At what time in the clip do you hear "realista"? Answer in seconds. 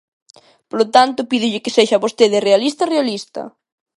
2.47-2.89, 2.93-3.41